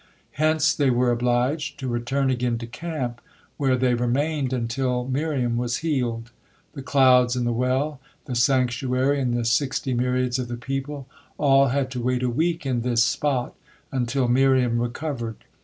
Hence 0.31 0.73
they 0.73 0.89
were 0.89 1.11
obliged 1.11 1.77
to 1.79 1.87
return 1.87 2.31
again 2.31 2.57
to 2.57 2.65
camp, 2.65 3.21
where 3.57 3.75
they 3.77 3.93
remained 3.93 4.51
until 4.51 5.05
Miriam 5.07 5.57
was 5.57 5.77
healed. 5.85 6.31
The 6.73 6.81
clouds 6.81 7.35
and 7.35 7.45
the 7.45 7.51
well, 7.53 8.01
the 8.25 8.33
sanctuary 8.33 9.19
and 9.19 9.35
the 9.35 9.45
sixty 9.45 9.93
myriads 9.93 10.39
of 10.39 10.47
the 10.47 10.57
people, 10.57 11.07
all 11.37 11.67
had 11.67 11.91
to 11.91 12.01
wait 12.01 12.23
a 12.23 12.31
week 12.31 12.65
in 12.65 12.81
this 12.81 13.03
spot 13.03 13.53
until 13.91 14.27
Miriam 14.27 14.79
recovered. 14.81 15.43